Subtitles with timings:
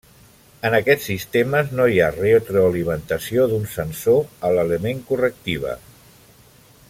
[0.69, 5.77] En aquests sistemes no hi ha retroalimentació d'un sensor a l'element correctiva.